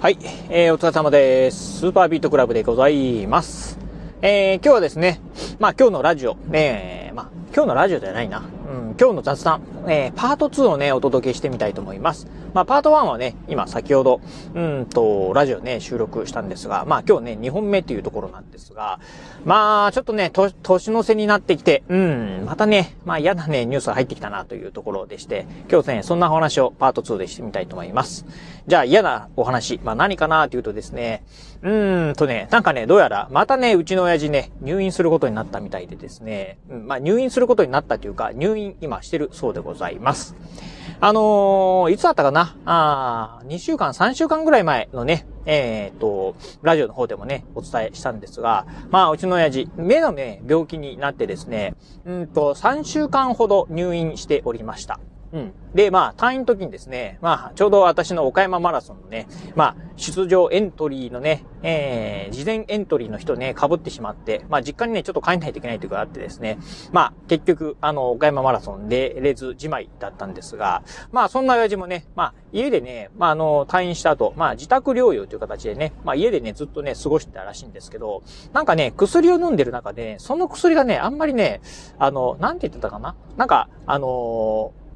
[0.00, 1.80] はい、えー、お疲れ様です。
[1.80, 3.80] スーパービートクラブでございます。
[4.22, 5.20] えー、今日はですね、
[5.58, 8.38] まあ今日のラジオ、えー、まあ今日のラジオじゃないな。
[8.38, 12.28] うん、今日の雑談、えー、パート2をね、お届けしてみたいと思います。
[12.54, 14.20] まあ、パート1はね、今先ほど、
[14.54, 19.00] うんと、ラジオね、収録したんですが、まあ今日ね、2本目っていうところなんですが、
[19.44, 28.24] まあ、ちょっとね、年の瀬になってきて、うん、またね、まあ嫌なね、ニュースが入ってきたなというところでして、今日ね、そんなお話をパート2でしてみたいと思います。
[28.66, 31.24] じゃあ嫌なお話、まあ何かなというとですね、
[31.62, 40.34] うーんとね、なんかね、どうやら、またね、うちの親父ね、入院することになったみたいでですね、うん、まあ入院することになったというか、入院今してるそうでございます。
[41.00, 42.56] あのー、いつだったかな？
[42.64, 51.74] あ2週間、3週間ぐらい前のね、えっ、と、ラジオの方でもね、お伝えしたんですが、まあ、うちの親父、目のね、病気になってですね、
[52.04, 55.00] うんと、3週間ほど入院しておりました。
[55.32, 55.52] うん。
[55.74, 66.58] で、まあ、退院の時にですね、まあ、ちょうど私の岡山マラソンのね、まあ、出場エントリーのね、えー、事前エントリーの人ね、被ってしまって、まあ、実家にね、ちょっと帰んないといけないというかあってですね、
[66.92, 78.22] まあ、結局、あの、岡山マラソンでレズじまいだったんですが、まあ、そんな親父もね、まあ、家でね、まあ、あの、退院した後、まあ、自宅療養という形でね、まあ、家でね、ずっとね、過ごしてたらしいんですけど、
[78.54, 81.60] なんかね、薬を飲んでる中で、ねその薬がね、あんまりね、
[81.98, 83.16] あの、なんて言ってたかな？
[83.36, 84.87] なんか、あのー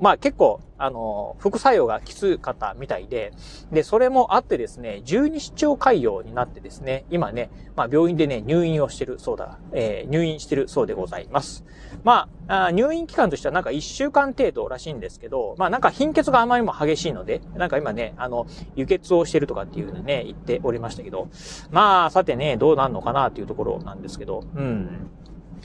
[0.00, 3.32] まあ結構、あの、副作用がきつかったみたいで、
[3.72, 11.64] で、それもあってですね、十二指腸潰瘍になってですね、今ね、まあ病院でね、入院をしてるそうだ、えー、入院してるそうでございます。
[12.04, 21.28] まあ、あ入院期間としてはなんか一週間程度らしいんですけど、まあなんか貧血があまりにも激しいので、なんか今ね、あの、輸血をしてるとかっていうのね、言っておりましたけど、
[21.70, 25.10] まあ、さてね、どうなんのかなっていうところなんですけど、うん。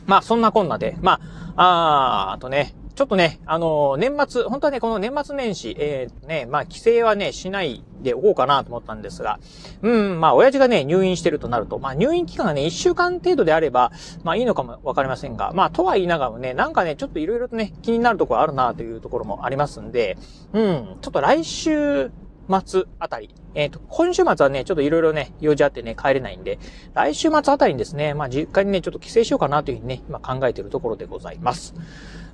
[0.06, 1.20] まあ、そんなこんなで、ま
[1.56, 9.40] あ、ああとね、ちょっとね、あのー、年末、本当はね、この年末年始、えー、ね、まあ、帰省はね、しないでおこうかなと思ったんですが、
[9.82, 13.92] うん、まあ、親父がね、入院してるとなると、まあ、入院期間がね、1週間程度であれば、
[14.24, 20.18] まあ、いいのかもわかりませんが、まあ、とは言いながらもね、なんかね、ちょっと色々とね、気になるところあるなというところもありますんで、
[20.54, 22.12] うん、ちょっと来週、
[22.50, 23.34] 末あたり。
[23.56, 26.60] えっ、ー、と、今週末はね、ちょっといろいろね、用事あってね、帰れないんで、
[26.94, 31.74] 来週末あたりにですね、まあ実家にね、ちょっと帰省しようかなというふうにね、今考えているところでございます。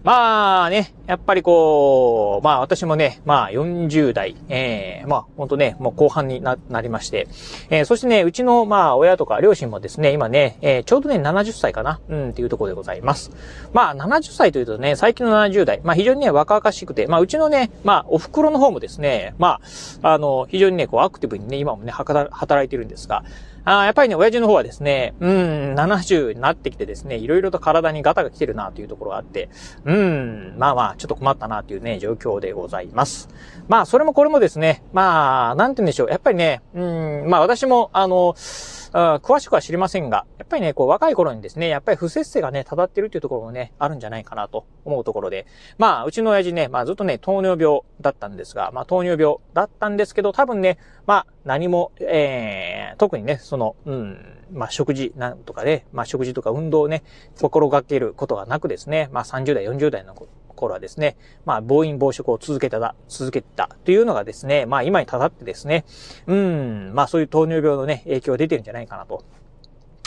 [0.03, 7.27] まあね、やっぱりこう、まあ私もね、まあ40代、ええー、まあ本当ね、もう後半にな、なりまして、
[7.69, 13.31] えー、そしてね、うちのまあ親とか両親もですね、今ね、えー、ちょうどね、70歳かな、うんっていうところでございます。
[13.73, 19.67] まあ70歳というとね、最近の70代、まあ非常にね、若々しくて、まあうちのね、まあお袋の方もですね、まあ、
[20.01, 23.23] あの、非常にね、こうアクティブにね、今もね、働いてるんですが、
[23.65, 29.49] あやっぱりね、親父の方はですね、うん、70になってきてですね、いろいろと体にガタが来てるなというところがあって、
[29.85, 33.29] うん、まあまあ、ちょっと困ったなというね、状況でございます。
[33.67, 36.09] まあ、それもこれもですね、まあ、なんて言うんでしょう。
[36.09, 38.33] やっぱりね、うん、まあ私も、あの、
[38.91, 45.45] 詳しくは知りませんが、やっぱりね、こう若い頃にですね、やっぱり不節制がね、漂ってるっていうところもね、あるんじゃないかなと思うところで、
[45.77, 57.03] まあ、うちの親父ね、まあずっとね、糖尿病だったんですが、まあ糖尿病だったんですけど、多分ね、まあ何も、えー、特にね、その、うん、まあ食事なんとかで、まあ食事とか運動をね、
[57.39, 60.15] 心がけることがなくですね、まあ30代、40代の
[60.59, 61.15] 頃はですね、
[61.45, 65.85] まあ、暴飲暴食を続けた、続けたというのがですね、まあ、今にたたってですね、
[66.27, 69.23] うん、まあ、そういう糖尿病のね、影響が出てるんじゃないかなと。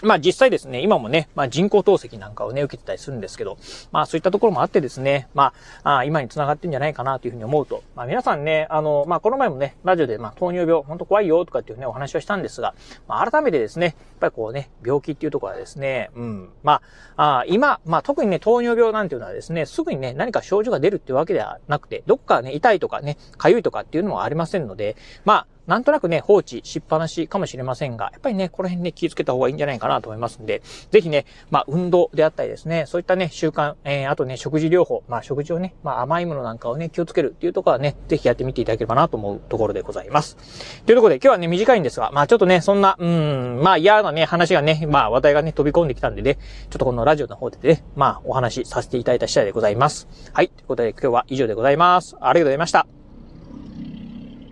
[0.02, 3.56] まあ実際ですね、今もね、まあ人工透析なんかをね、受けてたりするんですけど、
[3.92, 5.52] まあそういったところもあってですね、ま
[5.84, 12.74] あ、あ今に繋がってんじゃないかなというふうに思うと、まあ皆さんね、あの、まあこの前もね、ラジオでまあ糖尿病、ほんと怖いよとかっていうね、お話をしたんですが、
[13.06, 16.80] まあ改めてですね、やっぱりこうね、病気っていうところはですね、うん、ま
[17.16, 40.36] あ、あ今、まあ特にね、糖尿病なんていうのはですね、すぐにね、何か症状が出るっていうわけではなくて、どっかね、痛いとかね、痒いとかっていうのもありませんので、まあ、なんとなくね、放置しっぱなしかもしれませんが、やっぱりね、この辺ね、気をつけた方がいいんじゃないかなと思いますんで、ぜひね、まあ、運動であったりですね、そういったね、習慣、えー、あとね、食事療法、まあ、食事をね、まあ、甘いものなんかをね、気をつけるっていうところはね、ぜひやってみていただければなと思うところでございます。
[40.84, 46.38] というところで、今日はね、短いんですが、まあ、ちょっとね、そんな、うん、まあ、嫌なね、話がね、まあ、話題がね、飛び込んできたんでね、
[46.70, 50.08] ちょっとこのラジオの方でね、まあ、お話しさせていただいた次第でございます。
[50.32, 50.48] はい。
[50.48, 52.16] ということで、今日は以上でございます。
[52.20, 53.01] ありがとうございました。